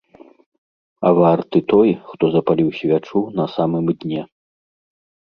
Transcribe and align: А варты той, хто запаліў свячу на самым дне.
А 1.09 1.09
варты 1.17 1.59
той, 1.73 1.89
хто 2.09 2.23
запаліў 2.35 2.69
свячу 2.79 3.19
на 3.41 3.45
самым 3.57 3.85
дне. 4.05 4.21